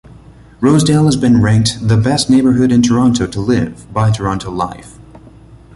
[0.61, 4.97] Rosedale has been ranked the best neighbourhood in Toronto to live by "Toronto Life".